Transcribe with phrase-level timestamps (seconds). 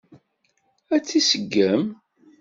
[0.95, 1.83] Ad t-iseggem?